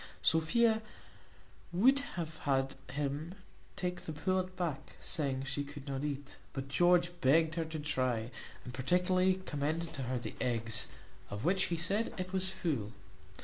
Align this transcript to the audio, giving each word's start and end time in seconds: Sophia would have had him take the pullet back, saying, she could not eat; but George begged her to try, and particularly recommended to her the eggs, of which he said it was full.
Sophia 0.23 0.81
would 1.71 1.99
have 2.17 2.39
had 2.39 2.73
him 2.91 3.35
take 3.75 4.01
the 4.01 4.11
pullet 4.11 4.55
back, 4.57 4.95
saying, 4.99 5.43
she 5.43 5.63
could 5.63 5.87
not 5.87 6.03
eat; 6.03 6.37
but 6.53 6.69
George 6.69 7.11
begged 7.21 7.53
her 7.53 7.65
to 7.65 7.77
try, 7.77 8.31
and 8.65 8.73
particularly 8.73 9.35
recommended 9.37 9.93
to 9.93 10.01
her 10.01 10.17
the 10.17 10.33
eggs, 10.41 10.87
of 11.29 11.45
which 11.45 11.65
he 11.65 11.77
said 11.77 12.15
it 12.19 12.33
was 12.33 12.49
full. 12.49 12.93